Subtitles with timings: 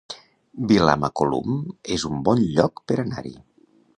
[0.71, 1.59] Vilamacolum
[1.97, 3.37] es un bon lloc per anar-hi